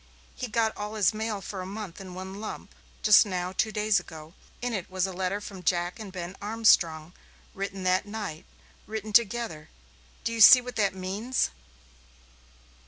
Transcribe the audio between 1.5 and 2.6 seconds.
a month in one